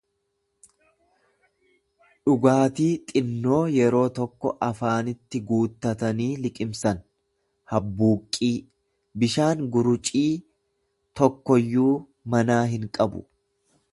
[2.29, 7.03] dhugaatii xinnoo yeroo tokko afaanitti guuttatanii liqimsan;
[7.75, 8.51] habbuuqqii;
[9.25, 10.29] Bishaan guruciii
[11.21, 11.93] tokkoyyuu
[12.35, 13.27] manaa hin qabu.